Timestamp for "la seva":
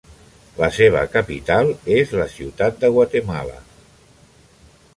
0.59-1.03